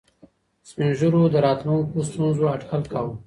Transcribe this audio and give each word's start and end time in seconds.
سپین 0.69 0.89
ږیرو 0.99 1.21
د 1.33 1.35
راتلونکو 1.45 1.97
ستونزو 2.09 2.43
اټکل 2.53 2.81
کاوه. 2.91 3.13